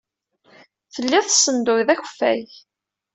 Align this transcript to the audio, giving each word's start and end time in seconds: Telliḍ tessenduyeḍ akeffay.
Telliḍ 0.93 1.25
tessenduyeḍ 1.25 1.89
akeffay. 1.91 2.41